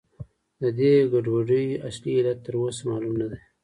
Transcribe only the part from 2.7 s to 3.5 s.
معلوم نه دی.